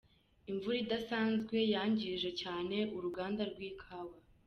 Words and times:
Imvura 0.51 0.77
idasanzwe 0.83 1.57
yangije 1.73 2.29
cyane 2.41 2.77
uruganda 2.95 3.41
rw’ikawa 3.51 4.15